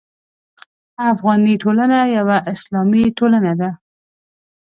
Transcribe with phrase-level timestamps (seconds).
[1.11, 3.69] افغاني ټولنه یوه اسلامي ټولنه ده.